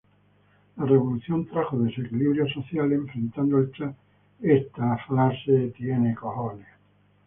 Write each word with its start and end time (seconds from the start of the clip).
La 0.77 0.85
revolución 0.85 1.45
trajo 1.45 1.77
desequilibrios 1.77 2.51
sociales, 2.53 2.97
enfrentando 2.97 3.57
al 3.57 3.71
sha 3.71 3.85
con 3.85 3.85
los 3.85 4.63
sectores 4.63 4.71
tradicionales 5.05 5.45
del 5.45 6.15
país. 6.15 6.67